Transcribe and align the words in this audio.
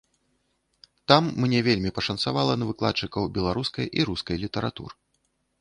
Там 1.11 1.23
мне 1.43 1.59
вельмі 1.67 1.93
пашанцавала 1.99 2.57
на 2.63 2.71
выкладчыкаў 2.71 3.31
беларускай 3.39 3.85
і 4.01 4.09
рускай 4.13 4.35
літаратур. 4.47 4.91